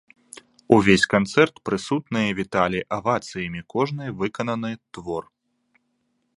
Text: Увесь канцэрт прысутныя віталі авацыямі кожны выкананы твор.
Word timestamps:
Увесь 0.77 1.03
канцэрт 1.13 1.55
прысутныя 1.69 2.29
віталі 2.41 2.81
авацыямі 2.99 3.61
кожны 3.75 4.05
выкананы 4.23 4.71
твор. 4.99 5.23